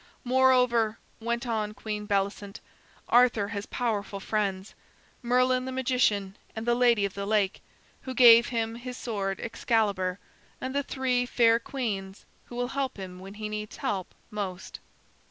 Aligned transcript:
"Moreover," 0.23 0.97
went 1.19 1.45
on 1.45 1.75
Queen 1.75 2.07
Bellicent, 2.07 2.59
"Arthur 3.07 3.49
has 3.49 3.67
powerful 3.67 4.19
friends: 4.19 4.73
Merlin, 5.21 5.65
the 5.65 5.71
magician, 5.71 6.35
and 6.55 6.65
the 6.65 6.73
Lady 6.73 7.05
of 7.05 7.13
the 7.13 7.27
Lake, 7.27 7.61
who 8.01 8.15
gave 8.15 8.47
him 8.47 8.73
his 8.73 8.97
sword 8.97 9.39
Excalibur, 9.39 10.17
and 10.59 10.73
the 10.73 10.81
three 10.81 11.27
fair 11.27 11.59
queens, 11.59 12.25
who 12.45 12.55
will 12.55 12.69
help 12.69 12.97
him 12.97 13.19
when 13.19 13.35
he 13.35 13.47
needs 13.47 13.77
help 13.77 14.15
most." 14.31 14.79